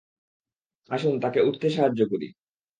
[0.91, 2.27] আসুন, তাকে উঠতে সাহায্য করি।